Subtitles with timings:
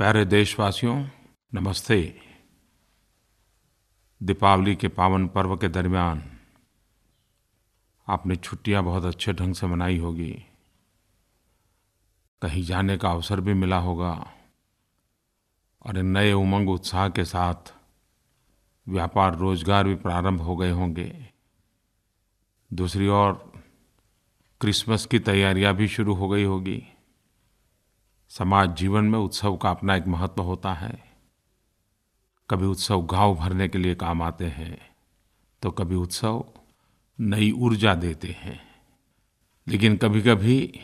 [0.00, 1.04] प्यारे देशवासियों,
[1.54, 2.20] नमस्ते।
[4.22, 6.22] दीपावली के पावन पर्व के दरमियान
[8.08, 10.44] आपने छुट्टियाँ बहुत अच्छे ढंग से मनाई होगी।
[12.42, 14.26] कहीं जाने का अवसर भी मिला होगा
[15.86, 17.74] और इन नए उमंग उत्साह के साथ
[18.88, 21.28] व्यापार रोज़गार भी प्रारंभ हो गए होंगे।
[22.72, 23.52] दूसरी ओर
[24.60, 26.86] क्रिसमस की तैयारियाँ भी शुरू हो गई होगी।
[28.30, 30.98] समाज जीवन में उत्सव का अपना एक महत्व होता है।
[32.50, 34.78] कभी उत्सव घाव भरने के लिए काम आते हैं
[35.62, 36.44] तो कभी उत्सव
[37.18, 38.60] नई ऊर्जा देते हैं।
[39.66, 40.80] लेकिन कभी-कभी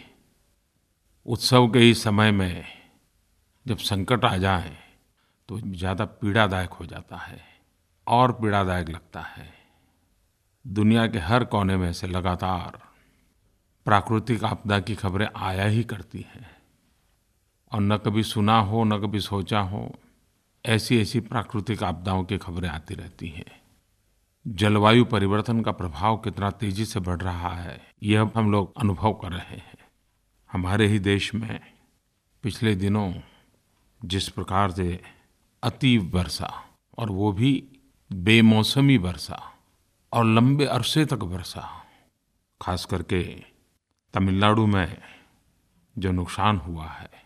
[1.26, 2.64] उत्सव के ही समय में
[3.66, 4.76] जब संकट आ जाए
[5.48, 7.40] तो ज़्यादा पीड़ादायक हो जाता है,
[8.06, 9.48] और पीड़ादायक लगता है।
[10.64, 12.78] दुनिया के हर कोने में से लगातार
[13.86, 16.55] प्राकृतिक आपदा की खबरें आया ही करती हैं।
[17.76, 19.94] और न कभी सुना हो, न कभी सोचा हो
[20.66, 23.62] ऐसी ऐसी प्राकृतिक आपदाओं की खबरें आती रहती हैं।
[24.48, 29.32] जलवायु परिवर्तन का प्रभाव कितना तेज़ी से बढ़ रहा है, यह हम लोग अनुभव कर
[29.32, 29.78] रहे हैं।
[30.52, 31.60] हमारे ही देश में
[32.42, 33.14] पिछले दिनों
[34.04, 35.02] जिस प्रकार से
[35.62, 36.64] अति वर्षा
[36.98, 37.68] और वो भी
[38.12, 39.52] बेमौसमी वर्षा
[40.12, 41.84] और लंबे अरसे तक वर्षा
[42.62, 43.44] खास करके
[44.14, 45.02] तमिलनाडु में
[45.98, 47.25] जो नुकसान हुआ है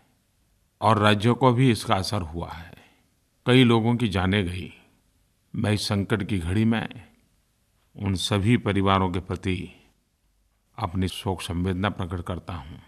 [0.81, 2.73] और राज्यों को भी इसका असर हुआ है।
[3.45, 4.73] कई लोगों की जाने गई,
[5.53, 6.87] मैं इस संकट की घड़ी में
[7.95, 9.73] उन सभी परिवारों के प्रति
[10.77, 12.79] अपनी शोक संवेदना प्रकट करता हूँ।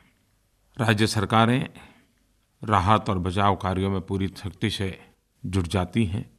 [0.78, 1.70] राज्य सरकारें
[2.64, 4.98] राहत और बचाव कार्यों में पूरी शक्ति से
[5.46, 6.30] जुट जाती हैं।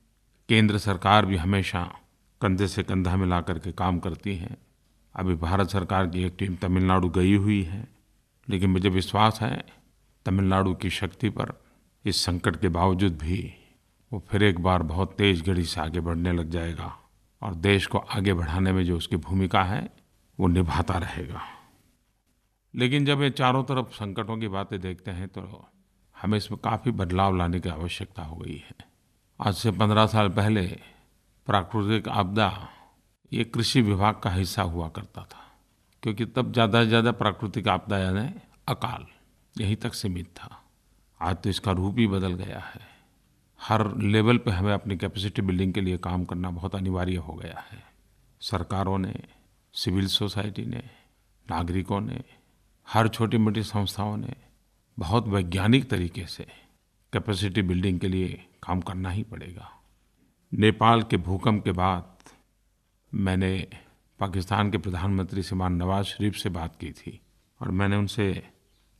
[0.49, 1.83] केंद्र सरकार भी हमेशा
[2.41, 4.57] कंधे से कंधा मिला करके काम करती है।
[5.15, 7.89] अभी भारत सरकार की एक टीम तमिलनाडु गई हुई है,
[8.49, 9.84] लेकिन मुझे विश्वास है
[10.27, 11.53] तमिलनाडु की शक्ति पर
[12.05, 13.42] इस संकट के बावजूद भी
[14.12, 16.92] वो फिर एक बार बहुत तेज़ गढ़ी से आगे बढ़ने लग जाएगा
[17.42, 19.89] और देश को आगे बढ़ाने में जो उसकी भूमिका है,
[20.39, 21.40] वो निभाता रहेगा।
[22.74, 25.64] लेकिन जब ये चारों तरफ़ संकटों की बातें देखते हैं तो
[26.17, 28.74] हमें इसमें काफ़ी बदलाव लाने की आवश्यकता हो गई है।
[29.40, 30.67] आज से पंद्रह साल पहले
[31.48, 32.51] प्राकृतिक आपदा
[33.33, 35.42] ये कृषि विभाग का हिस्सा हुआ करता था,
[36.02, 38.29] क्योंकि तब ज़्यादा से ज़्यादा प्राकृतिक आपदा यानी
[38.68, 39.07] अकाल।
[39.61, 40.65] यहीं तक सीमित था।
[41.20, 42.81] आज तो इसका रूप ही बदल गया है।
[43.63, 47.64] हर लेवल पे हमें अपनी कैपेसिटी बिल्डिंग के लिए काम करना बहुत अनिवार्य हो गया
[47.70, 47.85] है।
[48.41, 49.14] सरकारों ने,
[49.73, 50.91] सिविल सोसाइटी ने,
[51.51, 52.25] नागरिकों ने,
[52.89, 54.37] हर छोटी मोटी संस्थाओं ने
[54.98, 56.47] बहुत वैज्ञानिक तरीके से
[57.13, 59.83] कैपेसिटी बिल्डिंग के लिए काम करना ही पड़ेगा।
[60.55, 62.17] नेपाल के भूकंप के बाद
[63.14, 63.69] मैंने
[64.20, 67.20] पाकिस्तान के प्रधानमंत्री श्रीमान नवाज़ शरीफ से बात की थी
[67.63, 68.54] और मैंने उनसे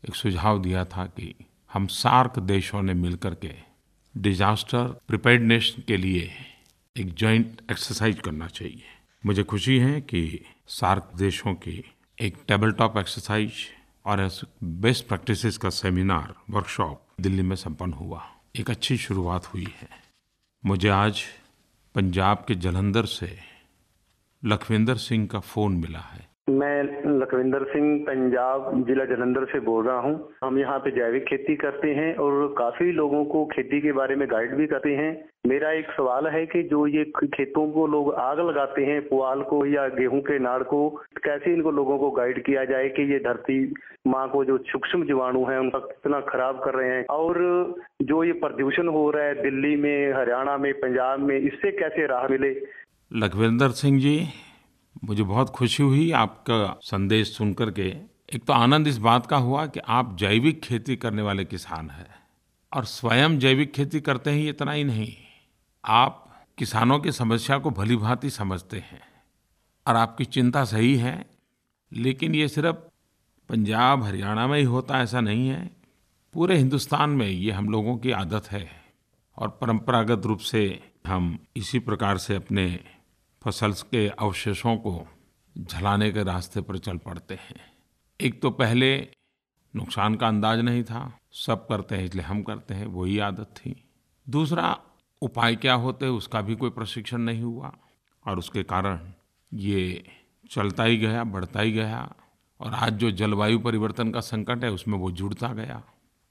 [0.09, 1.35] एक सुझाव दिया था कि
[1.73, 3.55] हम सार्क देशों ने मिलकर के
[4.17, 6.33] डिजास्टर प्रिपेयर्डनेस के लिए
[6.97, 8.83] एक जॉइंट एक्सरसाइज करना चाहिए।
[9.27, 13.53] मुझे खुशी है कि सार्क देशों की एक टेबल टॉप एक्सरसाइज
[14.05, 14.31] और
[14.65, 19.89] बेस्ट प्रैक्टिसेस का सेमिनार वर्कशॉप दिल्ली में संपन्न हुआ। एक अच्छी शुरुआत हुई है।
[20.67, 21.23] मुझे आज
[21.95, 23.39] पंजाब के जलंधर से
[24.45, 26.83] लखविंदर सिंह का फ़ोन मिला है। मैं
[27.21, 31.89] लखविंदर सिंह, पंजाब जिला जलंधर से बोल रहा हूँ। हम यहाँ पे जैविक खेती करते
[31.89, 35.87] हैं और काफ़ी लोगों को खेती के बारे में गाइड भी करते हैं। मेरा एक
[35.91, 40.21] सवाल है कि जो ये खेतों को लोग आग लगाते हैं, पुआल को या गेहूँ
[40.21, 40.89] के नाड़ को,
[41.25, 43.75] कैसे इनको लोगों को गाइड किया जाए कि ये धरती
[44.07, 47.07] माँ को जो सूक्ष्म जीवाणु है, उनका कितना खराब कर रहे हैं?
[47.07, 47.35] और
[48.03, 52.29] जो ये प्रदूषण हो रहा है दिल्ली में, हरियाणा में, पंजाब में, इससे कैसे राह
[52.29, 52.63] मिले?
[53.13, 54.21] लखविंदर सिंह जी
[55.05, 57.89] मुझे बहुत खुशी हुई आपका संदेश सुन करके
[58.35, 62.07] एक तो आनंद इस बात का हुआ कि आप जैविक खेती करने वाले किसान हैं
[62.73, 65.13] और स्वयं जैविक खेती करते हैं इतना ही नहीं।
[65.85, 69.03] आप किसानों की समस्या को भली भांति समझते हैं
[69.87, 71.27] और आपकी चिंता सही है,
[71.93, 72.77] लेकिन ये सिर्फ़
[73.49, 75.71] पंजाब, हरियाणा में ही होता, ऐसा नहीं है।
[76.35, 78.69] पूरे हिंदुस्तान में ये हम लोगों की आदत है
[79.37, 82.81] और परंपरागत रूप से हम इसी प्रकार से अपने
[83.45, 85.07] फ़सल के अवशेषों को
[85.59, 87.61] झलाने के रास्ते पर चल पड़ते हैं।
[88.21, 89.09] एक तो पहले
[89.75, 93.75] नुकसान का अंदाज नहीं था, सब करते हैं इसलिए हम करते हैं, वही आदत थी।
[94.27, 94.79] दूसरा,
[95.23, 97.73] उपाय क्या होते, उसका भी कोई प्रशिक्षण नहीं हुआ
[98.27, 99.13] और उसके कारण
[99.53, 100.05] ये
[100.51, 102.15] चलता ही गया, बढ़ता ही गया
[102.61, 105.83] और आज जो जलवायु परिवर्तन का संकट है, उसमें वो जुड़ता गया।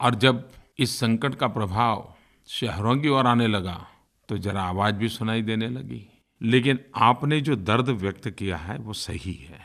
[0.02, 0.50] और जब
[0.80, 2.14] इस संकट का प्रभाव
[2.48, 3.88] शहरों की ओर आने लगा
[4.30, 6.10] तो जरा आवाज़ भी सुनाई देने लगी।
[6.44, 9.60] लेकिन आपने जो दर्द व्यक्त किया है, वो सही है।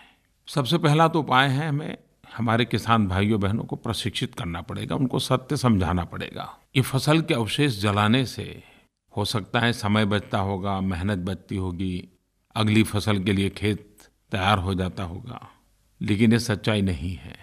[0.48, 1.96] सबसे पहला तो उपाय है हमें,
[2.36, 7.34] हमारे किसान भाइयों बहनों को प्रशिक्षित करना पड़ेगा, उनको सत्य समझाना पड़ेगा। ये फ़सल के
[7.34, 8.62] अवशेष जलाने से
[9.14, 12.08] हो सकता है समय बचता होगा, मेहनत बचती होगी,
[12.56, 15.48] अगली फ़सल के लिए खेत तैयार हो जाता होगा,
[16.00, 17.36] लेकिन ये सच्चाई नहीं है।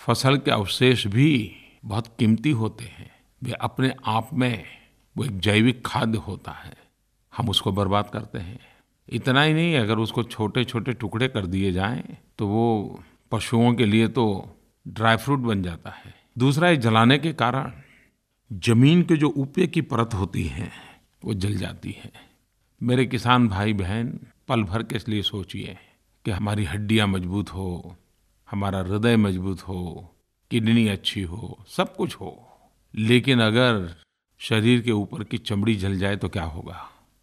[0.00, 3.10] फ़सल के अवशेष भी बहुत कीमती होते हैं,
[3.42, 4.64] वे अपने आप में
[5.16, 6.76] वो एक जैविक खाद्य होता है,
[7.32, 8.71] हम उसको बर्बाद करते हैं।
[9.12, 12.02] इतना ही नहीं, अगर उसको छोटे छोटे टुकड़े कर दिए जाएँ
[12.38, 14.24] तो वो पशुओं के लिए तो
[14.86, 17.72] ड्राई फ्रूट बन जाता है। दूसरा ये जलाने के कारण।
[18.50, 20.70] ज़मीन के जो ऊपर की परत होती है,
[21.22, 22.12] वो जल जाती है।
[22.80, 24.18] मेरे किसान भाई बहन
[24.48, 25.76] पल भर के इसलिए सोचिए
[26.24, 27.96] कि हमारी हड्डियाँ मज़बूत हो,
[28.48, 30.08] हमारा हृदय मज़बूत हो,
[30.50, 32.36] किडनी अच्छी हो, सब कुछ हो।
[32.94, 33.94] लेकिन अगर
[34.40, 36.76] शरीर के ऊपर की चमड़ी जल जाए तो क्या होगा?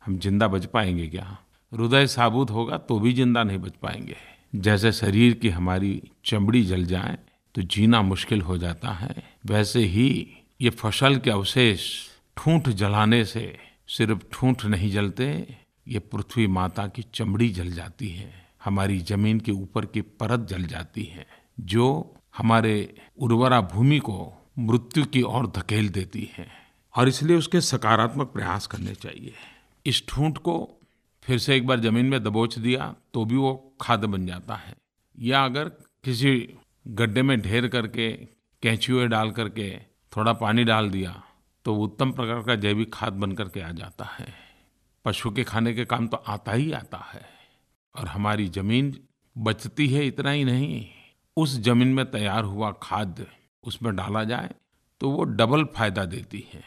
[0.03, 1.37] हम ज़िंदा बच पाएँगे क्या?
[1.71, 4.15] हृदय साबुत होगा तो भी ज़िंदा नहीं बच पाएँगे।
[4.55, 7.17] जैसे शरीर की हमारी चमड़ी जल जाए
[7.55, 10.09] तो जीना मुश्किल हो जाता है। वैसे ही
[10.61, 11.87] ये फ़सल के अवशेष
[12.37, 13.57] ठूंठ जलाने से
[13.87, 15.25] सिर्फ़ ठूंठ नहीं जलते,
[15.87, 18.31] ये पृथ्वी माता की चमड़ी जल जाती है।
[18.63, 21.25] हमारी ज़मीन के ऊपर की परत जल जाती है,
[21.59, 26.47] जो हमारे उर्वरा भूमि को मृत्यु की ओर धकेल देती है।
[26.95, 29.33] और इसलिए उसके सकारात्मक प्रयास करने चाहिए।
[29.85, 30.57] इस ठूंठ को
[31.23, 34.75] फिर से एक बार ज़मीन में दबोच दिया तो भी वो खाद बन जाता है।
[35.17, 35.69] या अगर
[36.03, 36.31] किसी
[36.85, 38.11] गड्ढे में ढेर करके
[38.63, 39.69] कैंचुए डाल करके
[40.13, 41.21] थोड़ा पानी डाल दिया
[41.65, 44.27] तो उत्तम प्रकार का जैविक खाद बन करके आ जाता है।
[45.05, 47.21] पशु के खाने के काम तो आता ही आता है,
[47.95, 48.95] और हमारी ज़मीन
[49.35, 50.85] बचती है इतना ही नहीं।
[51.37, 53.25] उस ज़मीन में तैयार हुआ खाद
[53.63, 54.49] उसमें डाला जाए
[55.01, 56.63] तो वो डबल फ़ायदा देती है।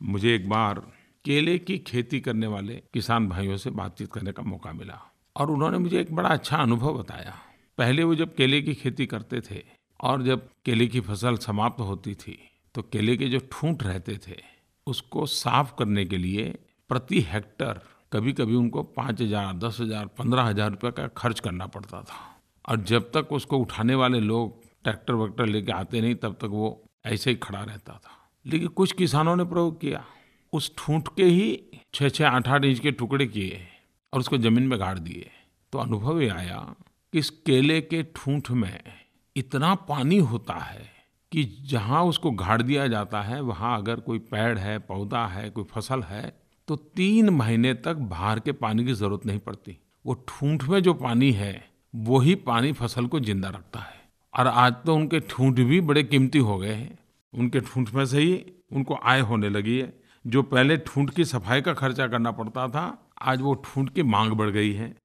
[0.00, 0.80] मुझे एक बार
[1.26, 5.00] केले की खेती करने वाले किसान भाइयों से बातचीत करने का मौका मिला
[5.36, 7.34] और उन्होंने मुझे एक बड़ा अच्छा अनुभव बताया।
[7.78, 9.62] पहले वो जब केले की खेती करते थे
[10.00, 12.38] और जब केले की फ़सल समाप्त होती थी
[12.74, 14.36] तो केले के जो ठूंठ रहते थे,
[14.86, 16.44] उसको साफ़ करने के लिए
[16.90, 17.80] प्रति हेक्टर
[18.12, 22.18] कभी कभी उनको पाँच हज़ार, दस हज़ार, पंद्रह हज़ार रुपये का खर्च करना पड़ता था।
[22.64, 26.82] और जब तक उसको उठाने वाले लोग ट्रैक्टर वैक्टर लेके आते नहीं, तब तक वो
[27.06, 30.04] ऐसे ही खड़ा रहता था। लेकिन कुछ किसानों ने प्रयोग किया।
[30.56, 31.48] उस ठूंठ के ही
[31.94, 33.60] छः छः आठ आठ इंच के टुकड़े किए
[34.12, 35.30] और उसको ज़मीन में गाड़ दिए।
[35.72, 36.58] तो अनुभव ये आया
[37.12, 38.80] कि इस केले के ठूंठ में
[39.36, 40.84] इतना पानी होता है
[41.32, 45.64] कि जहाँ उसको गाड़ दिया जाता है, वहाँ अगर कोई पेड़ है, पौधा है, कोई
[45.64, 46.36] फ़सल है
[46.68, 50.94] तो तीन महीने तक बाहर के पानी की ज़रूरत नहीं पड़ती। वो ठूंठ में जो
[50.94, 51.64] पानी है,
[51.94, 54.00] वही पानी फ़सल को ज़िंदा रखता है।
[54.34, 56.98] और आज तो उनके ठूंठ भी बड़े कीमती हो गए हैं।
[57.32, 58.34] उनके ठूंठ में से ही
[58.72, 59.92] उनको आय होने लगी है।
[60.26, 64.32] जो पहले ठूंठ की सफ़ाई का खर्चा करना पड़ता था, आज वो ठूंठ की मांग
[64.32, 64.96] बढ़ गई है।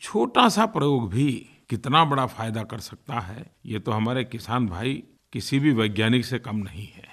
[0.00, 5.02] छोटा सा प्रयोग भी कितना बड़ा फ़ायदा कर सकता है, ये तो हमारे किसान भाई
[5.32, 7.08] किसी भी वैज्ञानिक से कम नहीं है।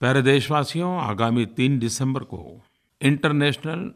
[0.00, 2.60] प्यारे देशवासियों, आगामी तीन दिसंबर को
[3.02, 3.90] international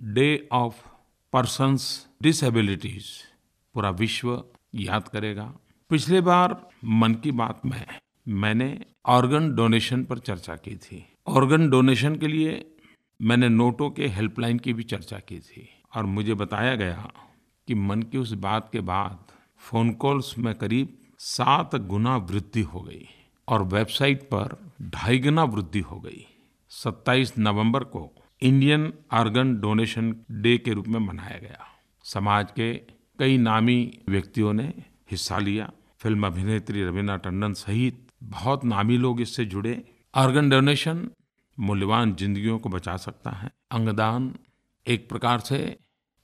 [0.00, 0.74] day of
[1.32, 3.04] persons disabilities
[3.74, 5.52] पूरा विश्व याद करेगा।
[5.90, 7.86] पिछले बार मन की बात में
[8.28, 12.76] मैंने ऑर्गन डोनेशन पर चर्चा की थी। ऑर्गन डोनेशन के लिए
[13.22, 17.12] मैंने नोटों के हेल्पलाइन की भी चर्चा की थी। और मुझे बताया गया
[17.66, 19.18] कि मन की उस बात के बाद
[19.58, 23.08] फ़ोन कॉल्स में करीब सात गुना वृद्धि हो गई
[23.48, 26.26] और वेबसाइट पर ढाई गुना वृद्धि हो गई।
[26.68, 31.66] 27 नवंबर को इंडियन ऑर्गन डोनेशन डे के रूप में मनाया गया।
[32.04, 32.74] समाज के
[33.18, 34.74] कई नामी व्यक्तियों ने
[35.10, 41.10] हिस्सा लिया। फ़िल्म अभिनेत्री रवीना टंडन सहित बहुत नामी लोग इससे जुड़े। ऑर्गन डोनेशन
[41.58, 44.32] मूल्यवान जिंदगियों को बचा सकता है। अंगदान
[44.86, 45.58] एक प्रकार से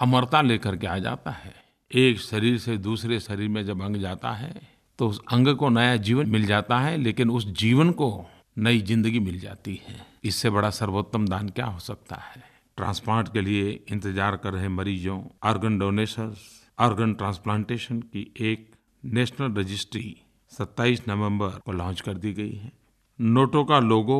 [0.00, 1.54] अमरता लेकर के आ जाता है।
[1.90, 4.54] एक शरीर से दूसरे शरीर में जब अंग जाता है
[4.98, 8.26] तो उस अंग को नया जीवन मिल जाता है, लेकिन उस जीवन को
[8.56, 12.42] नई ज़िंदगी मिल जाती है। इससे बड़ा सर्वोत्तम दान क्या हो सकता है?
[12.78, 16.38] ट्रांसप्लांट के लिए इंतज़ार कर रहे मरीजों, ऑर्गन डोनेशंस,
[16.78, 18.70] ऑर्गन ट्रांसप्लांटेशन की एक
[19.02, 20.16] नेशनल रजिस्ट्री
[20.52, 22.72] 27 नवंबर को लॉन्च कर दी गई है।
[23.18, 24.18] नोटों का लोगो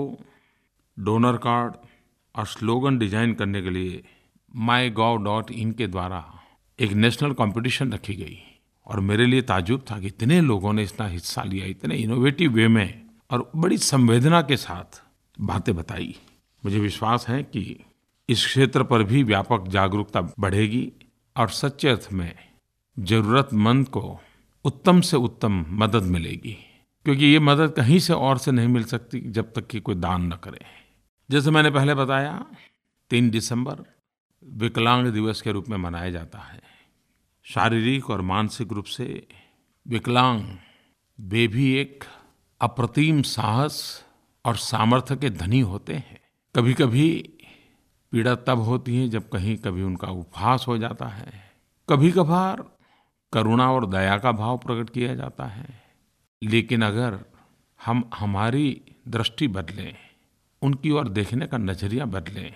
[0.98, 1.74] डोनर कार्ड
[2.34, 4.04] और स्लोगन डिज़ाइन करने के लिए
[4.56, 6.40] माई गॉव डॉट इन के द्वारा
[6.80, 8.38] एक नेशनल कंपटीशन रखी गई।
[8.86, 12.68] और मेरे लिए ताजुब था कि इतने लोगों ने इतना हिस्सा लिया, इतने इनोवेटिव वे
[12.68, 15.02] में, और बड़ी संवेदना के साथ
[15.40, 16.16] बातें बताई।
[16.64, 17.84] मुझे विश्वास है कि
[18.28, 20.92] इस क्षेत्र पर भी व्यापक जागरूकता बढ़ेगी,
[21.36, 22.34] और सच्चे अर्थ में
[22.98, 24.20] ज़रूरतमंद को
[24.64, 26.56] उत्तम से उत्तम मदद मिलेगी।
[27.04, 30.22] क्योंकि ये मदद कहीं से और से नहीं मिल सकती जब तक कि कोई दान
[30.26, 30.83] न करे।
[31.30, 32.46] जैसे मैंने पहले बताया,
[33.10, 33.94] तीन दिसंबर
[34.44, 36.62] विकलांग दिवस के रूप में मनाया जाता है।
[37.42, 39.28] शारीरिक और मानसिक रूप से
[39.88, 40.56] विकलांग,
[41.20, 42.04] वे भी एक
[42.60, 44.04] अप्रतिम साहस
[44.44, 46.20] और सामर्थ्य के धनी होते हैं।
[46.56, 47.34] कभी कभी
[48.10, 51.52] पीड़ा तब होती है जब कहीं कभी उनका उपहास हो जाता है।
[51.88, 52.64] कभी कभार
[53.32, 55.82] करुणा और दया का भाव प्रकट किया जाता है।
[56.42, 57.24] लेकिन अगर
[57.84, 60.03] हम हमारी दृष्टि बदलें
[60.64, 62.52] उनकी ओर देखने का नज़रिया बदलें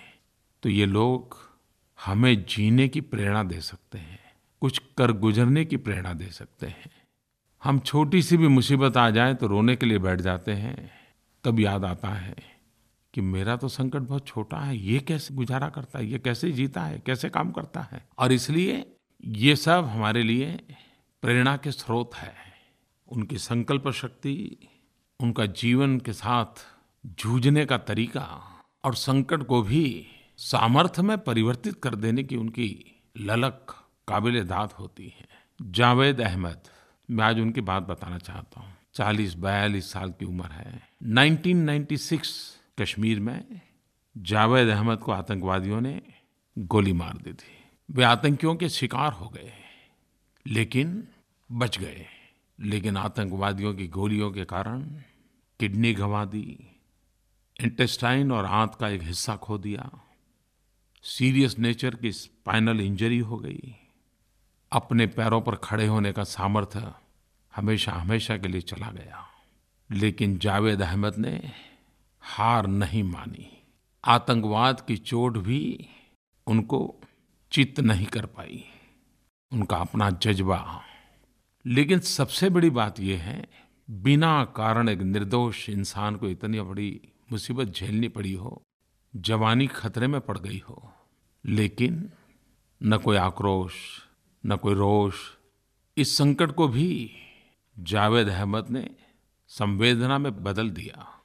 [0.63, 1.37] तो ये लोग
[1.99, 4.19] हमें जीने की प्रेरणा दे सकते हैं,
[4.61, 6.91] कुछ कर गुजरने की प्रेरणा दे सकते हैं।
[7.63, 10.91] हम छोटी सी भी मुसीबत आ जाए तो रोने के लिए बैठ जाते हैं।
[11.43, 12.35] तब याद आता है
[13.13, 16.83] कि मेरा तो संकट बहुत छोटा है, ये कैसे गुजारा करता है, ये कैसे जीता
[16.83, 18.05] है, कैसे काम करता है?
[18.19, 18.85] और इसलिए
[19.23, 20.59] ये सब हमारे लिए
[21.23, 22.33] प्रेरणा के स्रोत है।
[23.07, 24.57] उनकी संकल्प शक्ति,
[25.19, 26.65] उनका जीवन के साथ
[27.09, 33.87] जूझने का तरीका और संकट को भी सामर्थ्य में परिवर्तित कर देने की उनकी ललक
[34.07, 35.27] काबिल दाद होती है।
[35.61, 36.59] जावेद अहमद,
[37.11, 43.19] मैं आज उनकी बात बताना चाहता हूँ। चालीस बयालीस साल की उम्र है। 1996 कश्मीर
[43.19, 43.61] में
[44.17, 46.01] जावेद अहमद को आतंकवादियों ने
[46.57, 49.53] गोली मार दी थी। वे आतंकियों के शिकार हो गए,
[50.47, 51.07] लेकिन
[51.51, 52.05] बच गए।
[52.59, 54.83] लेकिन आतंकवादियों की गोलियों के कारण
[55.59, 56.68] किडनी गंवा दी
[57.61, 59.89] इंटेस्टाइन और आंत का एक हिस्सा खो दिया।
[61.03, 63.75] सीरियस नेचर की स्पाइनल इंजरी हो गई।
[64.71, 66.93] अपने पैरों पर खड़े होने का सामर्थ्य
[67.55, 69.27] हमेशा हमेशा के लिए चला गया।
[69.91, 71.51] लेकिन जावेद अहमद ने
[72.21, 73.63] हार नहीं मानी।
[74.05, 75.89] आतंकवाद की चोट भी
[76.47, 77.01] उनको
[77.51, 78.65] चित नहीं कर पाई।
[79.53, 80.81] उनका अपना जज्बा।
[81.65, 83.49] लेकिन सबसे बड़ी बात यह है,
[83.89, 88.63] बिना कारण एक निर्दोष इंसान को इतनी बड़ी मुसीबत झेलनी पड़ी हो,
[89.15, 90.93] जवानी खतरे में पड़ गई हो,
[91.45, 92.11] लेकिन
[92.83, 93.73] न कोई आक्रोश,
[94.45, 95.15] न कोई रोष।
[95.97, 97.11] इस संकट को भी
[97.79, 98.95] जावेद अहमद ने
[99.47, 101.21] संवेदना में बदल दिया।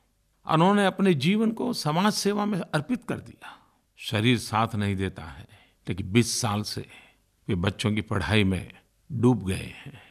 [0.51, 3.59] उन्होंने अपने जीवन को समाज सेवा में अर्पित कर दिया।
[3.97, 5.49] शरीर साथ नहीं देता है,
[5.89, 6.87] लेकिन 20 साल से
[7.49, 8.73] वे बच्चों की पढ़ाई में
[9.13, 10.03] डूब गए हैं।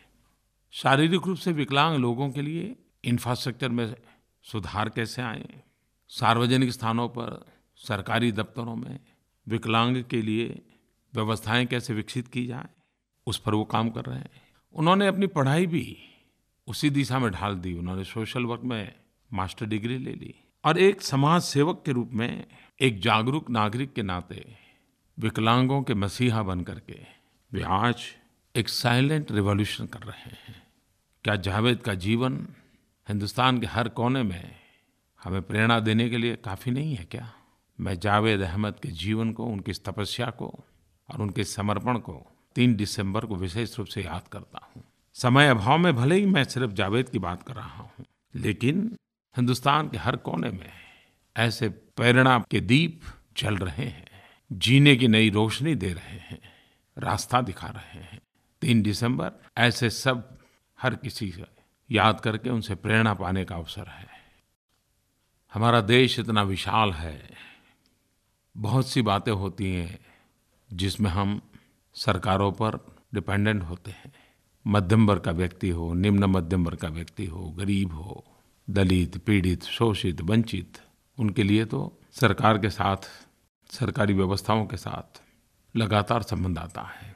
[0.71, 3.95] शारीरिक रूप से विकलांग लोगों के लिए इंफ्रास्ट्रक्चर में
[4.43, 5.63] सुधार कैसे आए?
[6.13, 8.99] सार्वजनिक स्थानों पर सरकारी दफ्तरों में
[9.47, 10.61] विकलांग के लिए
[11.15, 12.65] व्यवस्थाएँ कैसे विकसित की जाए,
[13.27, 14.29] उस पर वो काम कर रहे हैं।
[14.73, 15.97] उन्होंने अपनी पढ़ाई भी
[16.67, 18.95] उसी दिशा में ढाल दी। उन्होंने सोशल वर्क में
[19.33, 22.45] मास्टर डिग्री ले ली और एक समाज सेवक के रूप में
[22.81, 24.57] एक जागरूक नागरिक के नाते
[25.19, 26.99] विकलांगों के मसीहा बन करके
[27.51, 27.95] वे आज
[28.55, 30.63] एक साइलेंट रिवॉल्यूशन कर रहे हैं।
[31.23, 32.47] क्या जावेद का जीवन
[33.09, 34.62] हिंदुस्तान के हर कोने में
[35.23, 37.31] हमें प्रेरणा देने के लिए काफ़ी नहीं है क्या?
[37.79, 40.47] मैं जावेद अहमद के जीवन को, उनकी तपस्या को
[41.09, 42.25] और उनके समर्पण को
[42.55, 44.83] तीन दिसंबर को विशेष रूप से याद करता हूँ।
[45.15, 48.95] समय अभाव में भले ही मैं सिर्फ़ जावेद की बात कर रहा हूँ, लेकिन
[49.35, 50.69] हिंदुस्तान के हर कोने में
[51.35, 53.01] ऐसे प्रेरणा के दीप
[53.37, 54.07] जल रहे हैं,
[54.51, 56.39] जीने की नई रोशनी दे रहे हैं,
[56.97, 58.19] रास्ता दिखा रहे हैं।
[58.61, 60.37] तीन दिसंबर ऐसे सब
[60.79, 61.45] हर किसी से
[61.91, 64.12] याद करके उनसे प्रेरणा पाने का अवसर है।
[65.53, 67.29] हमारा देश इतना विशाल है।
[68.57, 69.99] बहुत सी बातें होती हैं
[70.73, 71.41] जिसमें हम
[71.93, 74.13] सरकारों पर डिपेंडेंट होते हैं।
[74.67, 78.25] मध्यम वर्ग का व्यक्ति हो, निम्न मध्यम वर्ग का व्यक्ति हो, गरीब हो,
[78.69, 80.77] दलित, पीड़ित, शोषित, वंचित,
[81.19, 82.97] उनके लिए तो सरकार के साथ,
[83.67, 85.21] सरकारी व्यवस्थाओं के साथ
[85.77, 87.15] लगातार संबंध आता है।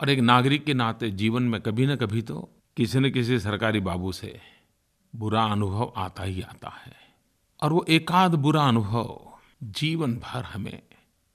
[0.00, 3.80] और एक नागरिक के नाते जीवन में कभी न कभी तो किसी न किसी सरकारी
[3.80, 4.40] बाबू से
[5.16, 7.03] बुरा अनुभव आता ही आता है।
[7.64, 10.82] और वो एकाध बुरा अनुभव, जीवन भर हमें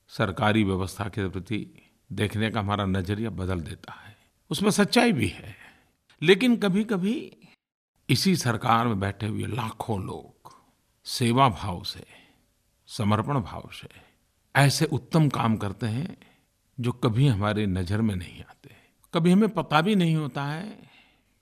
[0.08, 1.82] सरकारी व्यवस्था के प्रति
[2.12, 4.16] देखने का हमारा नज़रिया बदल देता है।
[4.50, 5.56] उसमें सच्चाई भी है।
[6.22, 7.36] लेकिन कभी-कभी
[8.10, 10.52] इसी सरकार में बैठे हुए लाखों लोग
[11.04, 12.06] सेवा भाव से,
[12.86, 13.88] समर्पण भाव से
[14.56, 16.16] ऐसे उत्तम काम करते हैं
[16.80, 18.70] जो कभी हमारे नज़र में नहीं आते।
[19.14, 20.90] कभी हमें पता भी नहीं होता है,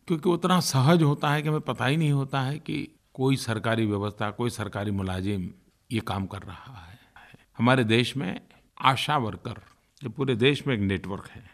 [0.07, 3.87] क्योंकि उतना सहज होता है कि हमें पता ही नहीं होता है कि कोई सरकारी
[3.87, 5.51] व्यवस्था, कोई सरकारी मुलाजिम
[5.93, 6.99] ये काम कर रहा है।
[7.59, 8.41] हमारे देश में
[8.81, 9.63] आशा वर्कर
[10.03, 11.51] जो पूरे देश में एक नेटवर्क है।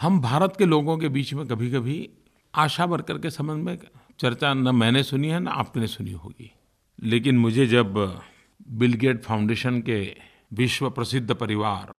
[0.00, 2.10] हम भारत के लोगों के बीच में कभी-कभी
[2.54, 3.78] आशा वर्कर के संबंध में
[4.18, 6.52] चर्चा न मैंने सुनी है, न आपने सुनी होगी।
[7.02, 8.20] लेकिन मुझे जब
[8.68, 10.16] बिल गेट फाउंडेशन के
[10.52, 11.92] विश्व प्रसिद्ध परिवार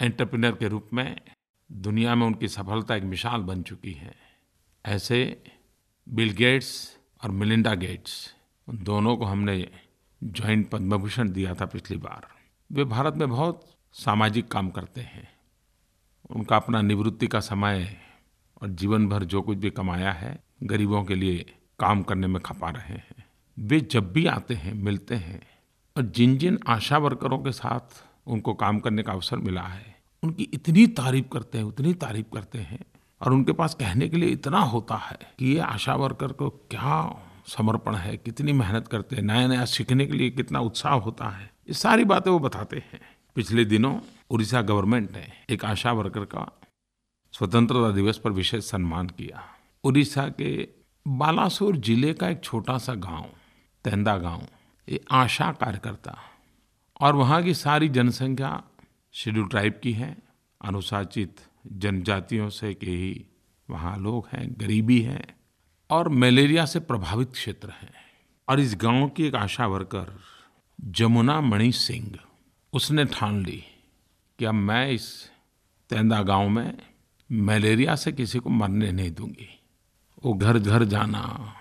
[0.00, 1.20] एंटरप्रेन्योर के रूप में
[1.72, 4.16] दुनिया में उनकी सफलता एक मिसाल बन चुकी है,
[4.86, 5.44] ऐसे
[6.08, 8.36] बिल गेट्स और मिलिंडा गेट्स
[8.70, 9.68] दोनों को हमने
[10.24, 12.26] जॉइंट पद्म भूषण दिया था पिछली बार।
[12.72, 15.28] वे भारत में बहुत सामाजिक काम करते हैं।
[16.30, 17.96] उनका अपना निवृत्ति का समय
[18.62, 22.70] और जीवन भर जो कुछ भी कमाया है, गरीबों के लिए काम करने में खपा
[22.70, 23.24] रहे हैं।
[23.58, 25.42] वे जब भी आते हैं, मिलते हैं
[25.96, 30.42] और जिन जिन आशा वर्करों के साथ उनको काम करने का अवसर मिला है, उनकी
[30.42, 32.84] इतनी तारीफ़ करते हैं, उतनी तारीफ़ करते हैं
[33.20, 37.28] और उनके पास कहने के लिए इतना होता है कि ये आशा वर्कर को क्या
[37.46, 41.50] समर्पण है, कितनी मेहनत करते हैं नया नया सीखने के लिए कितना उत्साह होता है,
[41.68, 43.00] ये सारी बातें वो बताते हैं।
[43.36, 43.98] पिछले दिनों
[44.30, 46.46] उड़ीसा गवर्नमेंट ने एक आशा वर्कर का
[47.34, 49.42] स्वतंत्रता दिवस पर विशेष सम्मान किया।
[49.84, 50.68] उड़ीसा के
[51.06, 53.26] बालासोर ज़िले का एक छोटा सा गाँव,
[53.84, 54.46] तेंदा गाँव,
[54.88, 56.16] ये आशा कार्यकर्ता
[57.00, 58.62] और वहाँ की सारी जनसंख्या
[59.14, 60.16] शेड्यूल ट्राइब की है।
[60.60, 63.24] अनुशासित जनजातियों से के ही
[63.68, 65.24] वहाँ लोग हैं, गरीबी है
[65.92, 67.90] और मलेरिया से प्रभावित क्षेत्र है।
[68.48, 70.20] और इस गाँव की एक आशा वर्कर,
[70.78, 72.18] जमुना मणि सिंह,
[72.72, 73.62] उसने ठान ली
[74.38, 75.30] कि अब मैं इस
[75.90, 76.78] तेंदा गाँव में
[77.32, 79.48] मलेरिया से किसी को मरने नहीं दूँगी।
[80.24, 81.52] वो घर घर जाना,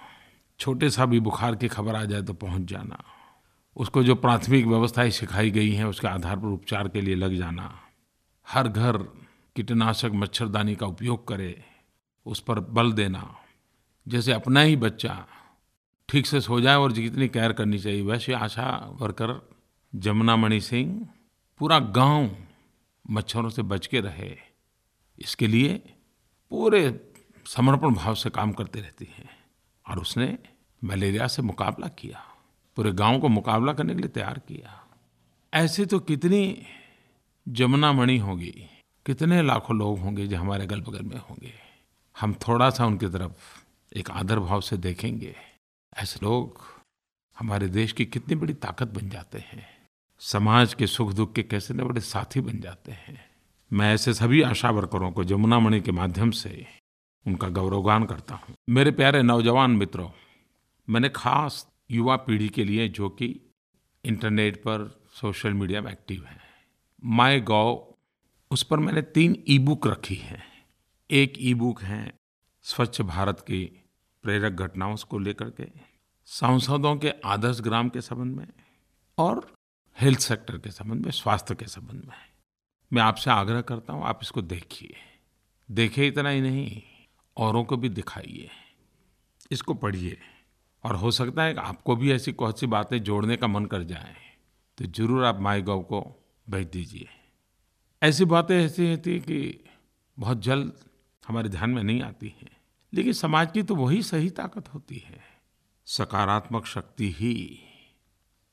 [0.60, 3.04] छोटे सा भी बुखार की खबर आ जाए तो पहुँच जाना,
[3.76, 7.72] उसको जो प्राथमिक व्यवस्थाएँ सिखाई गई हैं, उसके आधार पर उपचार के लिए लग जाना,
[8.48, 8.98] हर घर
[9.56, 11.64] कीटनाशक मच्छरदानी का उपयोग करे,
[12.26, 13.36] उस पर बल देना
[14.08, 15.26] जैसे अपना ही बच्चा
[16.10, 19.50] ठीक से सो जाए और जितनी केयर करनी चाहिए, वैसे आशा वर्कर
[19.94, 21.08] जमुना मणि सिंह
[21.60, 22.30] पूरा गाँव
[23.06, 24.36] मच्छरों से बच के रहे।
[25.20, 25.74] इसके लिए
[26.52, 26.82] पूरे
[27.46, 29.30] समर्पण भाव से काम करते रहती हैं
[29.86, 30.38] और उसने
[30.82, 32.24] मलेरिया से मुकाबला किया,
[32.78, 34.78] पूरे गाँव को मुकाबला करने के लिए तैयार किया।
[35.54, 36.66] ऐसे तो कितनी
[37.48, 38.54] जमुना मणि होगी,
[39.06, 41.54] कितने लाखों लोग होंगे जो हमारे अगल बगल में होंगे।
[42.16, 43.61] हम थोड़ा सा उनकी तरफ़
[43.92, 45.36] एक आदर भाव से देखेंगे।
[45.94, 46.60] ऐसे लोग
[47.38, 49.66] हमारे देश की कितनी बड़ी ताकत बन जाते हैं।
[50.22, 53.20] समाज के सुख दुख के कैसे न बड़े साथी बन जाते हैं।
[53.72, 56.66] मैं ऐसे सभी आशा वर्करों को जमुना मणि के माध्यम से
[57.26, 60.10] उनका गौरवगान करता हूँ। मेरे प्यारे नौजवान मित्रों,
[60.88, 63.36] मैंने खास युवा पीढ़ी के लिए जो कि
[64.04, 66.40] इंटरनेट पर, सोशल मीडिया में एक्टिव है
[67.04, 67.98] माई गौ
[68.52, 70.42] उस पर मैंने तीन ई बुक रखी है।
[71.10, 72.14] एक ई बुक है,
[72.66, 73.81] स्वच्छ भारत की
[74.24, 75.68] प्रेरक घटनाओं को लेकर के,
[76.26, 78.48] सांसदों के आदर्श ग्राम के संबंध में
[79.18, 79.54] और
[79.98, 82.16] हेल्थ सेक्टर के संबंध में, स्वास्थ्य के संबंध में।
[82.92, 84.96] मैं आपसे आग्रह करता हूँ, आप इसको देखिए।
[85.70, 86.82] देखिए इतना ही नहीं,
[87.38, 88.50] औरों को भी दिखाइए।
[89.52, 90.18] इसको पढ़िए।
[90.84, 93.84] और हो सकता है कि आपको भी ऐसी कौन सी बातें जोड़ने का मन कर
[93.84, 94.16] जाए
[94.78, 96.00] तो ज़रूर आप माई गव को
[96.50, 97.08] भेज दीजिए।
[98.02, 99.64] ऐसी बातें ऐसी होती कि
[100.18, 100.74] बहुत जल्द
[101.24, 102.61] हमारे ध्यान में नहीं आती हैं।
[102.94, 105.20] लेकिन समाज की तो वही सही ताकत होती है।
[105.88, 107.60] सकारात्मक शक्ति ही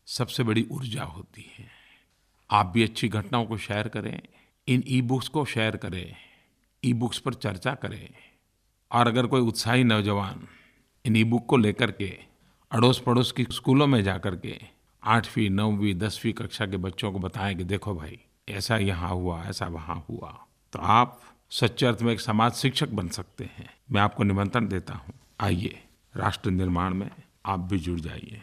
[0.07, 1.67] सबसे बड़ी ऊर्जा होती है।
[2.51, 4.21] आप भी अच्छी घटनाओं को शेयर करें,
[4.69, 6.17] इन ई बुक्स को शेयर करें
[6.83, 8.09] ई बुक्स पर चर्चा करें।
[8.91, 10.47] और अगर कोई उत्साही नौजवान
[11.05, 12.09] इन ई बुक को लेकर के
[12.71, 14.59] अड़ोस पड़ोस की स्कूलों में जा कर के
[15.03, 19.67] आठवीं, नौवीं, दसवीं कक्षा के बच्चों को बताएँ कि देखो भाई, ऐसा यहाँ हुआ, ऐसा
[19.67, 20.31] वहाँ हुआ
[20.73, 24.95] तो आप सच्चे अर्थ में एक समाज शिक्षक बन सकते हैं। मैं आपको निमंत्रण देता
[24.95, 25.85] हूँ। आइए,
[26.17, 27.11] राष्ट्र निर्माण में
[27.47, 28.43] आप भी जुड़ जाइए।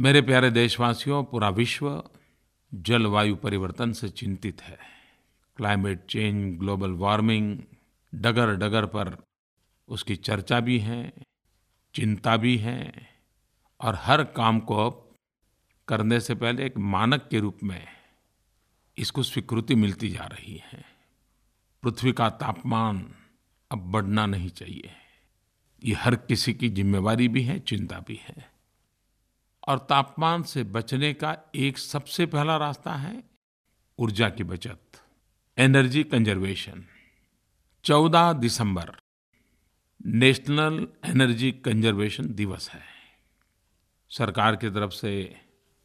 [0.00, 2.04] मेरे प्यारे देशवासियों, पूरा विश्व
[2.74, 4.78] जलवायु परिवर्तन से चिंतित है।
[5.56, 7.58] क्लाइमेट चेंज, ग्लोबल वार्मिंग
[8.14, 9.16] डगर डगर पर
[9.88, 11.12] उसकी चर्चा भी है,
[11.94, 13.08] चिंता भी है,
[13.80, 15.10] और हर काम को अब
[15.88, 17.86] करने से पहले एक मानक के रूप में
[18.98, 20.93] इसको स्वीकृति मिलती जा रही है।
[21.84, 23.14] पृथ्वी का तापमान
[23.70, 24.90] अब बढ़ना नहीं चाहिए।
[25.84, 28.50] ये हर किसी की जिम्मेवारी भी है, चिंता भी है।
[29.68, 33.22] और तापमान से बचने का एक सबसे पहला रास्ता है
[33.98, 34.80] ऊर्जा की बचत,
[35.58, 36.84] एनर्जी कंजर्वेशन।
[37.84, 38.92] 14 दिसंबर,
[40.06, 42.82] नेशनल एनर्जी कंजर्वेशन दिवस है।
[44.10, 45.40] सरकार की तरफ़ से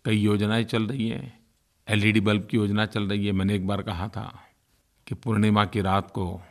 [0.06, 1.40] कई योजनाएँ चल रही हैं,
[1.88, 4.46] एलईडी बल्ब की योजना चल रही है, मैंने एक बार कहा था।
[5.10, 6.42] कि पूर्णिमा की रात को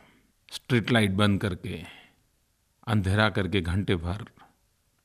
[0.51, 1.83] स्ट्रीट लाइट बंद करके,
[2.87, 4.25] अंधेरा करके घंटे भर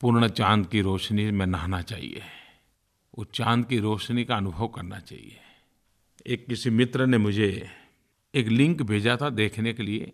[0.01, 2.23] पूर्ण चाँद की रोशनी में नहाना चाहिए।
[3.15, 5.37] उस चाँद की रोशनी का अनुभव करना चाहिए।
[6.27, 7.71] एक किसी मित्र ने मुझे
[8.35, 10.13] एक लिंक भेजा था देखने के लिए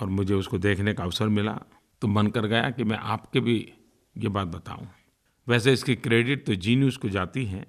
[0.00, 1.58] और मुझे उसको देखने का अवसर मिला।
[2.00, 3.72] तो मन कर गया कि मैं आपके भी
[4.18, 4.88] ये बात बताऊँ।
[5.48, 7.66] वैसे इसकी क्रेडिट तो जी न्यूज़ को जाती है,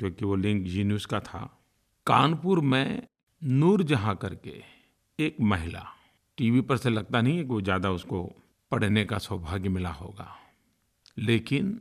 [0.00, 1.58] क्योंकि वो लिंक जी न्यूज़ का था।
[2.06, 3.06] कानपुर में
[3.42, 4.62] नूर जहाँ करके
[5.18, 5.84] एक महिला,
[6.38, 8.22] टीवी पर से लगता नहीं है कि वो ज़्यादा उसको
[8.72, 10.28] पढ़ने का सौभाग्य मिला होगा।
[11.18, 11.78] लेकिन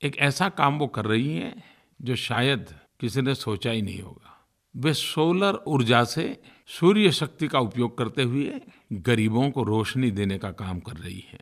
[0.00, 1.62] एक ऐसा काम वो कर रही हैं
[2.00, 4.36] जो शायद किसी ने सोचा ही नहीं होगा।
[4.74, 6.36] वे सोलर ऊर्जा से
[6.68, 8.60] सूर्य शक्ति का उपयोग करते हुए
[8.92, 11.40] गरीबों को रोशनी देने का काम कर रही है।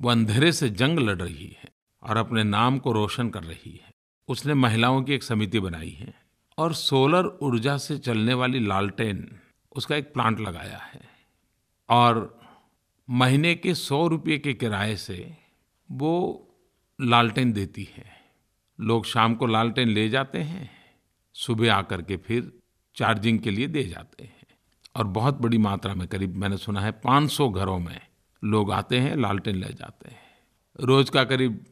[0.00, 1.68] वो अंधेरे से जंग लड़ रही है
[2.02, 3.92] और अपने नाम को रोशन कर रही है।
[4.28, 6.14] उसने महिलाओं की एक समिति बनाई है।
[6.58, 9.38] और सोलर ऊर्जा से चलने वाली लालटेन
[9.76, 11.08] उसका एक प्लांट लगाया है।
[11.88, 12.40] और
[13.10, 15.36] महीने के सौ रुपये के किराए से
[15.90, 16.42] वो
[17.00, 18.04] लालटेन देती है।
[18.80, 20.70] लोग शाम को लालटेन ले जाते हैं,
[21.32, 22.58] सुबह आकर के फिर
[22.94, 24.46] चार्जिंग के लिए दे जाते हैं।
[24.96, 28.00] और बहुत बड़ी मात्रा में, करीब मैंने सुना है 500 घरों में
[28.44, 30.38] लोग आते हैं, लालटेन ले जाते हैं।
[30.80, 31.64] रोज़ का करीब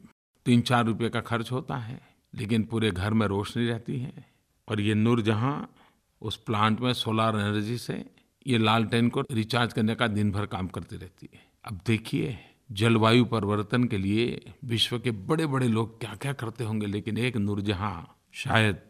[0.45, 4.34] तीन चार रुपये का खर्च होता है, लेकिन पूरे घर में रोशनी रहती है।
[4.67, 5.55] और ये नूर जहाँ
[6.21, 8.03] उस प्लांट में सोलार एनर्जी से
[8.45, 12.37] ये लालटेन को रिचार्ज करने का दिन भर काम करती रहती है। अब देखिए,
[12.71, 17.37] जलवायु परिवर्तन के लिए विश्व के बड़े बड़े लोग क्या क्या करते होंगे, लेकिन एक
[17.37, 17.93] नूरजहां
[18.33, 18.81] शायद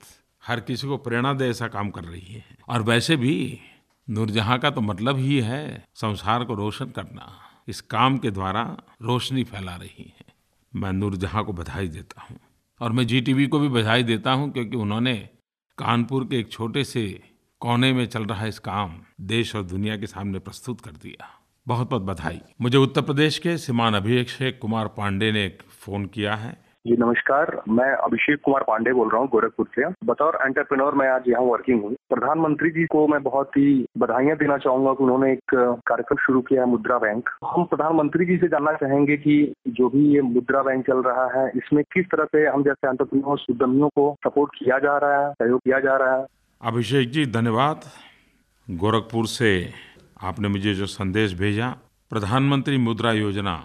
[0.44, 3.60] हर किसी को प्रेरणा दे ऐसा काम कर रही है। और वैसे भी
[4.08, 7.32] नूरजहां का तो मतलब ही है संसार को रोशन करना।
[7.68, 8.64] इस काम के द्वारा
[9.02, 10.34] रोशनी फैला रही है।
[10.74, 12.38] मैं नूरजहां को बधाई देता हूँ।
[12.82, 15.30] और मैं जीटीवी को भी बधाई देता हूँ, क्योंकि उन्होंने
[15.78, 17.24] कानपुर के एक छोटे से
[17.60, 21.30] कोने में चल रहा इस काम देश और दुनिया के सामने प्रस्तुत कर दिया।
[21.68, 26.65] बहुत बहुत बधाई। मुझे उत्तर प्रदेश के श्रीमान अभिषेक कुमार पांडे ने फ़ोन किया है।
[26.86, 31.24] जी, नमस्कार। मैं अभिषेक कुमार पांडे बोल रहा हूँ, गोरखपुर से। बतौर एंटरप्रेन्योर मैं आज
[31.28, 35.56] यहाँ वर्किंग हूँ। प्रधानमंत्री जी को मैं बहुत ही बधाइयाँ देना चाहूँगा कि उन्होंने एक
[35.88, 40.06] कार्यक्रम शुरू किया है, मुद्रा बैंक। हम प्रधानमंत्री जी से जानना चाहेंगे कि जो भी
[40.14, 44.16] ये मुद्रा बैंक चल रहा है, इसमें किस तरह से हम जैसे एंटरप्रेन्योर उद्यमियों को
[44.24, 46.26] सपोर्ट किया जा रहा है, सहयोग किया जा रहा है?
[46.62, 47.82] अभिषेक जी, धन्यवाद।
[48.68, 49.52] गोरखपुर से
[50.24, 51.76] आपने मुझे जो संदेश भेजा,
[52.12, 53.62] प्रधानमंत्री मुद्रा योजना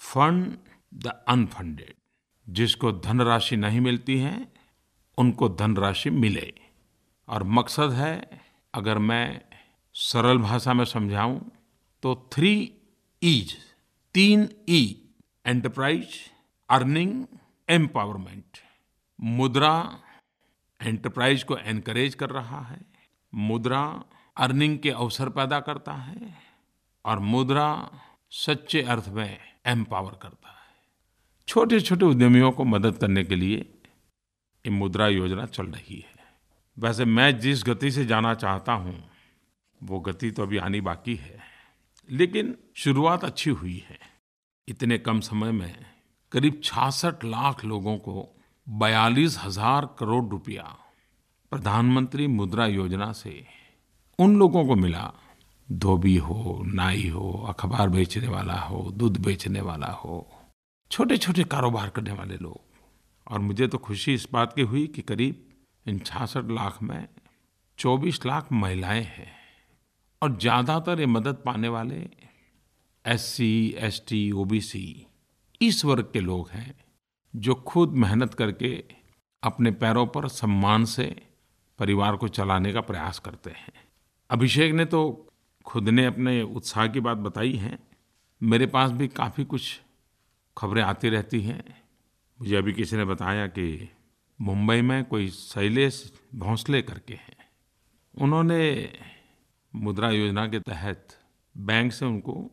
[0.00, 0.44] फंड
[0.92, 1.97] द अनफंडेड।
[2.48, 4.48] जिसको धनराशि नहीं मिलती है,
[5.18, 6.52] उनको धनराशि मिले।
[7.28, 8.42] और मकसद है,
[8.74, 9.40] अगर मैं
[9.94, 11.38] सरल भाषा में समझाऊं
[12.02, 12.52] तो थ्री
[13.22, 13.56] ईज
[14.14, 14.82] तीन E
[15.44, 16.18] enterprise
[16.68, 17.24] earning
[17.68, 18.58] empowerment
[19.18, 20.00] Mudra
[20.80, 22.80] enterprise को एनकरेज कर रहा है,
[23.32, 23.82] मुद्रा
[24.36, 26.36] अर्निंग के अवसर पैदा करता है,
[27.04, 27.68] और मुद्रा
[28.36, 30.57] सच्चे अर्थ में एम्पावर करता है।
[31.48, 36.26] छोटे छोटे उद्यमियों को मदद करने के लिए ये मुद्रा योजना चल रही है।
[36.76, 38.94] वैसे मैं जिस गति से जाना चाहता हूँ,
[39.80, 41.38] वो गति तो अभी आनी बाकी है,
[42.08, 43.98] लेकिन शुरुआत अच्छी हुई है।
[44.68, 45.74] इतने कम समय में
[46.32, 48.28] करीब छियासठ लाख लोगों को
[48.66, 50.62] बयालीस हज़ार करोड़ रुपया
[51.52, 53.44] प्रधानमंत्री मुद्रा योजना से
[54.18, 55.12] उन लोगों को मिला।
[55.68, 60.26] धोबी हो, नाई हो, अखबार बेचने वाला हो, दूध बेचने वाला हो
[60.90, 62.60] छोटे छोटे कारोबार करने वाले लोग।
[63.26, 65.44] और मुझे तो खुशी इस बात की हुई कि करीब
[65.86, 67.08] इन छियासठ लाख में
[67.78, 69.30] चौबीस लाख महिलाएँ हैं।
[70.22, 71.96] और ज़्यादातर ये मदद पाने वाले
[73.04, 75.06] S C, S T, O B C,
[75.60, 76.74] इस वर्ग के लोग हैं
[77.34, 78.72] जो खुद मेहनत करके
[79.42, 81.04] अपने पैरों पर सम्मान से
[81.78, 83.72] परिवार को चलाने का प्रयास करते हैं।
[84.30, 85.00] अभिषेक ने तो
[85.66, 87.78] खुद ने अपने उत्साह की बात बताई है।
[88.40, 89.80] मेरे पास भी काफ़ी कुछ
[90.58, 91.62] खबरें आती रहती हैं।
[92.40, 93.88] मुझे अभी किसी ने बताया कि
[94.40, 97.36] मुंबई में कोई शैलेश भोंसले करके हैं।
[98.14, 98.92] उन्होंने
[99.74, 101.18] मुद्रा योजना के तहत
[101.56, 102.50] बैंक से उनको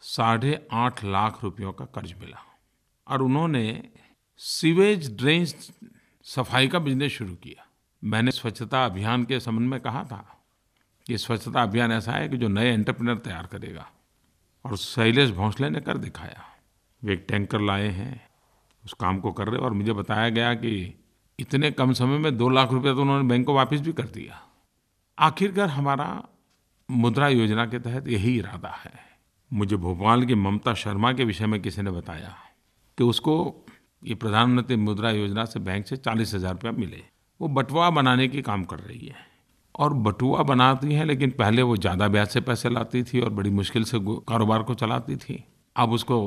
[0.00, 2.42] साढ़े आठ लाख रुपयों का कर्ज मिला
[3.06, 3.90] और उन्होंने
[4.36, 5.46] सीवेज ड्रेन
[6.24, 7.66] सफ़ाई का बिज़नेस शुरू किया।
[8.02, 10.24] मैंने स्वच्छता अभियान के संबंध में कहा था
[11.06, 13.90] कि स्वच्छता अभियान ऐसा है कि जो नए एंटरप्रेनर तैयार करेगा
[14.64, 16.44] और शैलेश भोंसले ने कर दिखाया।
[17.02, 18.20] वे एक टैंकर लाए हैं,
[18.84, 20.72] उस काम को कर रहे और मुझे बताया गया कि
[21.38, 24.40] इतने कम समय में दो लाख रुपये तो उन्होंने बैंक को वापस भी कर दिया।
[25.18, 26.08] आखिरकार हमारा
[26.88, 28.92] मुद्रा योजना के तहत यही इरादा है।
[29.50, 32.34] मुझे भोपाल की ममता शर्मा के विषय में किसी ने बताया
[32.98, 33.34] कि उसको
[34.02, 37.02] ये प्रधानमंत्री मुद्रा योजना से बैंक से चालीस हज़ार रुपया मिले।
[37.40, 39.26] वो बटुआ बनाने की काम कर रही है
[39.74, 43.50] और बटुआ बनाती हैं, लेकिन पहले वो ज़्यादा ब्याज से पैसे लाती थी और बड़ी
[43.52, 45.42] मुश्किल से कारोबार को चलाती थी।
[45.76, 46.18] अब उसको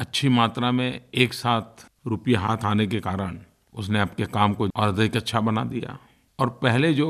[0.00, 3.38] अच्छी मात्रा में एक साथ रुपये हाथ आने के कारण
[3.74, 5.98] उसने आपके काम को और अधिक अच्छा बना दिया।
[6.38, 7.08] और पहले जो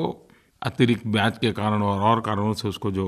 [0.63, 3.07] अतिरिक्त ब्याज के कारण और और कारणों से उसको जो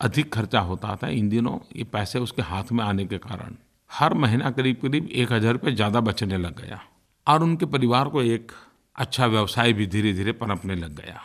[0.00, 3.56] अधिक खर्चा होता था इन दिनों, ये पैसे उसके हाथ में आने के कारण
[3.90, 6.80] हर महीना करीब करीब एक हज़ार रुपये ज़्यादा बचने लग गया।
[7.26, 8.52] और उनके परिवार को एक
[8.96, 11.20] अच्छा व्यवसाय भी धीरे धीरे पनपने लग गया।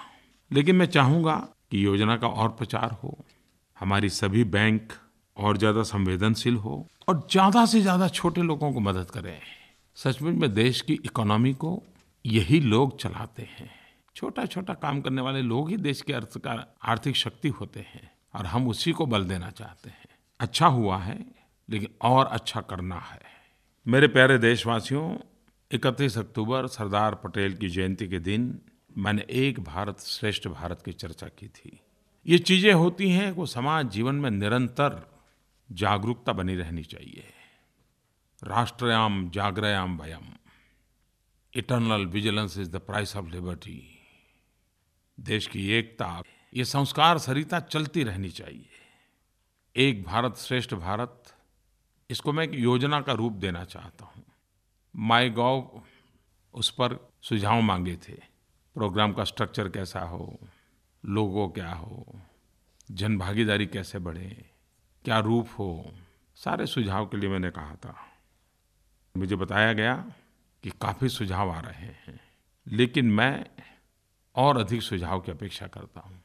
[0.51, 1.35] लेकिन मैं चाहूँगा
[1.71, 3.17] कि योजना का और प्रचार हो।
[3.77, 4.93] हमारी सभी बैंक
[5.37, 9.39] और ज़्यादा संवेदनशील हो और ज़्यादा से ज़्यादा छोटे लोगों को मदद करें।
[9.97, 11.81] सचमुच में देश की इकोनॉमी को
[12.25, 13.69] यही लोग चलाते हैं।
[14.15, 18.09] छोटा छोटा काम करने वाले लोग ही देश के अर्थ का आर्थिक शक्ति होते हैं
[18.35, 21.17] और हम उसी को बल देना चाहते हैं। अच्छा हुआ है,
[21.69, 23.19] लेकिन और अच्छा करना है।
[23.85, 25.09] मेरे प्यारे देशवासियों
[25.71, 28.59] 31 अक्टूबर सरदार पटेल की जयंती के दिन
[28.97, 31.79] मैंने एक भारत श्रेष्ठ भारत की चर्चा की थी।
[32.25, 35.01] ये चीज़ें होती हैं वो समाज जीवन में निरंतर
[35.71, 37.33] जागरूकता बनी रहनी चाहिए।
[38.43, 40.33] राष्ट्रयाम, जागरयाम भयम।
[41.53, 43.97] Eternal vigilance is the price of liberty
[45.19, 48.69] देश की एकता, ये संस्कार सरिता चलती रहनी चाहिए।
[49.75, 51.23] एक भारत श्रेष्ठ भारत,
[52.09, 54.23] इसको मैं एक योजना का रूप देना चाहता हूँ।
[54.95, 55.83] माई गॉव
[56.53, 58.13] उस पर सुझाव मांगे थे।
[58.75, 60.39] प्रोग्राम का स्ट्रक्चर कैसा हो,
[61.05, 62.21] लोगो क्या हो
[62.91, 64.50] जन भागीदारी कैसे बढ़े
[65.05, 65.93] क्या रूप हो?
[66.35, 67.95] सारे सुझाव के लिए मैंने कहा था।
[69.17, 70.13] मुझे बताया गया
[70.63, 72.19] कि काफ़ी सुझाव आ रहे हैं,
[72.67, 73.45] लेकिन मैं
[74.35, 76.23] और अधिक सुझाव की अपेक्षा करता हूँ।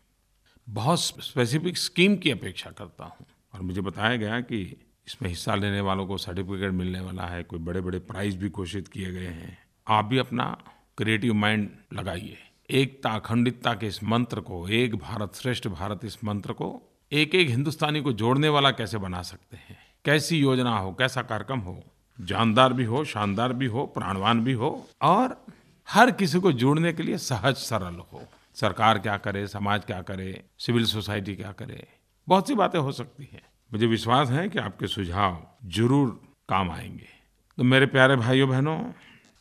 [0.68, 4.62] बहुत स्पेसिफिक स्कीम की अपेक्षा करता हूँ। और मुझे बताया गया कि
[5.06, 8.88] इसमें हिस्सा लेने वालों को सर्टिफिकेट मिलने वाला है, कोई बड़े बड़े प्राइज़ भी घोषित
[8.88, 9.58] किए गए हैं।
[9.88, 10.64] आप भी अपना
[10.98, 12.38] क्रिएटिव माइंड लगाइए।
[12.70, 17.48] एकता, अखंडितता के इस मंत्र को, एक भारत श्रेष्ठ भारत इस मंत्र को एक एक
[17.48, 19.78] हिंदुस्तानी को जोड़ने वाला कैसे बना सकते हैं?
[20.04, 20.92] कैसी योजना हो?
[20.92, 21.84] कैसा कार्यक्रम हो?
[22.20, 25.46] जानदार भी हो, शानदार भी हो, प्राणवान भी हो, और
[25.88, 28.22] हर किसी को जोड़ने के लिए सहज, सरल हो।
[28.54, 29.46] सरकार क्या करे?
[29.46, 30.44] समाज क्या करे?
[30.58, 31.88] सिविल सोसाइटी क्या करे?
[32.28, 33.42] बहुत सी बातें हो सकती हैं।
[33.72, 37.08] मुझे विश्वास है कि आपके सुझाव ज़रूर काम आएँगे।
[37.56, 38.84] तो मेरे प्यारे भाइयों बहनों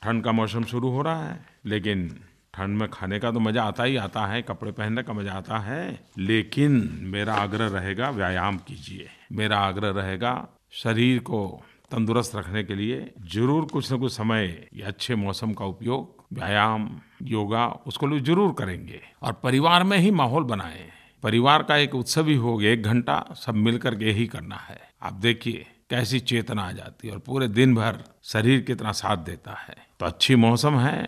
[0.03, 2.19] ठंड का मौसम शुरू हो रहा है, लेकिन
[2.55, 5.57] ठंड में खाने का तो मज़ा आता ही आता है, कपड़े पहनने का मज़ा आता
[5.57, 12.75] है। लेकिन मेरा आग्रह रहेगा, व्यायाम कीजिए। मेरा आग्रह रहेगा, शरीर को तंदुरुस्त रखने के
[12.75, 16.89] लिए ज़रूर कुछ न कुछ समय या अच्छे मौसम का उपयोग, व्यायाम,
[17.23, 20.89] योगा, उसको लोग ज़रूर करेंगे। और परिवार में ही माहौल बनाएँ।
[21.23, 24.79] परिवार का एक उत्सव ही हो गया, एक घंटा सब मिलकर के ही करना है।
[25.03, 29.55] आप देखिए कैसी चेतना आ जाती है और पूरे दिन भर शरीर कितना साथ देता
[29.59, 31.07] है। तो अच्छी मौसम है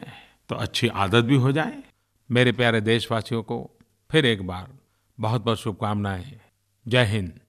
[0.49, 1.83] तो अच्छी आदत भी हो जाए।
[2.31, 3.71] मेरे प्यारे देशवासियों को
[4.11, 4.67] फिर एक बार
[5.19, 6.39] बहुत बहुत शुभकामनाएँ।
[6.87, 7.39] जय हिंद।